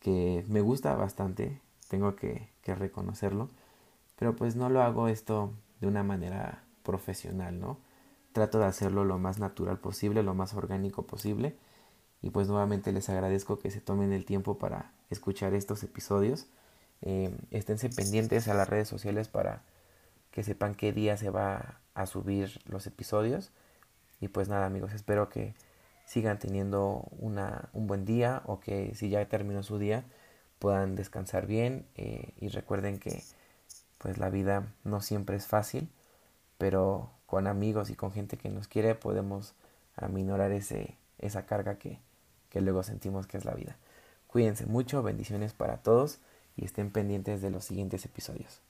que 0.00 0.44
me 0.48 0.60
gusta 0.60 0.94
bastante, 0.94 1.60
tengo 1.88 2.16
que, 2.16 2.48
reconocerlo, 2.66 3.50
pero 4.16 4.36
pues 4.36 4.54
no 4.54 4.68
lo 4.68 4.80
hago 4.80 5.08
esto 5.08 5.52
de 5.80 5.88
una 5.88 6.04
manera 6.04 6.62
profesional, 6.84 7.58
¿no? 7.58 7.78
Trato 8.32 8.60
de 8.60 8.66
hacerlo 8.66 9.04
lo 9.04 9.18
más 9.18 9.40
natural 9.40 9.80
posible, 9.80 10.22
lo 10.22 10.34
más 10.34 10.54
orgánico 10.54 11.04
posible 11.04 11.56
y 12.22 12.30
pues 12.30 12.46
nuevamente 12.46 12.92
les 12.92 13.08
agradezco 13.08 13.58
que 13.58 13.72
se 13.72 13.80
tomen 13.80 14.12
el 14.12 14.24
tiempo 14.24 14.56
para 14.56 14.92
escuchar 15.10 15.52
estos 15.54 15.82
episodios. 15.82 16.46
Eh, 17.02 17.36
esténse 17.50 17.88
pendientes 17.88 18.46
a 18.46 18.54
las 18.54 18.68
redes 18.68 18.86
sociales 18.86 19.28
para 19.28 19.64
que 20.30 20.44
sepan 20.44 20.76
qué 20.76 20.92
día 20.92 21.16
se 21.16 21.30
va 21.30 21.80
a 21.94 22.06
subir 22.06 22.60
los 22.66 22.86
episodios. 22.86 23.50
Y 24.20 24.28
pues 24.28 24.48
nada 24.48 24.66
amigos, 24.66 24.92
espero 24.92 25.28
que 25.28 25.54
sigan 26.10 26.40
teniendo 26.40 27.06
una, 27.20 27.68
un 27.72 27.86
buen 27.86 28.04
día 28.04 28.42
o 28.46 28.58
que 28.58 28.96
si 28.96 29.10
ya 29.10 29.24
terminó 29.28 29.62
su 29.62 29.78
día 29.78 30.02
puedan 30.58 30.96
descansar 30.96 31.46
bien 31.46 31.86
eh, 31.94 32.32
y 32.40 32.48
recuerden 32.48 32.98
que 32.98 33.22
pues 33.98 34.18
la 34.18 34.28
vida 34.28 34.66
no 34.82 35.02
siempre 35.02 35.36
es 35.36 35.46
fácil, 35.46 35.88
pero 36.58 37.12
con 37.26 37.46
amigos 37.46 37.90
y 37.90 37.94
con 37.94 38.10
gente 38.10 38.36
que 38.38 38.48
nos 38.48 38.66
quiere 38.66 38.96
podemos 38.96 39.54
aminorar 39.94 40.50
ese, 40.50 40.96
esa 41.20 41.46
carga 41.46 41.76
que, 41.76 42.00
que 42.48 42.60
luego 42.60 42.82
sentimos 42.82 43.28
que 43.28 43.36
es 43.36 43.44
la 43.44 43.54
vida. 43.54 43.76
Cuídense 44.26 44.66
mucho, 44.66 45.04
bendiciones 45.04 45.52
para 45.52 45.76
todos 45.76 46.18
y 46.56 46.64
estén 46.64 46.90
pendientes 46.90 47.40
de 47.40 47.50
los 47.50 47.64
siguientes 47.64 48.04
episodios. 48.04 48.60